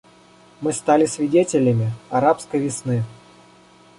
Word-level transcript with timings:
Мы 0.61 0.73
стали 0.73 1.05
свидетелями 1.05 1.93
«арабской 2.09 2.59
весны». 2.59 3.03